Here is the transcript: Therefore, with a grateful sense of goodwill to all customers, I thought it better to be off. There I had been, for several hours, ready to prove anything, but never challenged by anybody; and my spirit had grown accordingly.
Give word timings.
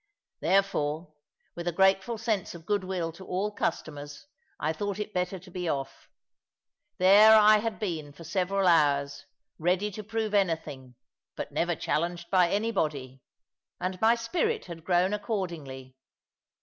Therefore, 0.39 1.13
with 1.53 1.67
a 1.67 1.71
grateful 1.71 2.17
sense 2.17 2.55
of 2.55 2.65
goodwill 2.65 3.11
to 3.11 3.23
all 3.23 3.51
customers, 3.51 4.25
I 4.59 4.73
thought 4.73 4.97
it 4.97 5.13
better 5.13 5.37
to 5.37 5.51
be 5.51 5.69
off. 5.69 6.09
There 6.97 7.35
I 7.35 7.59
had 7.59 7.77
been, 7.77 8.11
for 8.11 8.23
several 8.23 8.65
hours, 8.65 9.27
ready 9.59 9.91
to 9.91 10.03
prove 10.03 10.33
anything, 10.33 10.95
but 11.35 11.51
never 11.51 11.75
challenged 11.75 12.31
by 12.31 12.49
anybody; 12.49 13.21
and 13.79 14.01
my 14.01 14.15
spirit 14.15 14.65
had 14.65 14.83
grown 14.83 15.13
accordingly. 15.13 15.95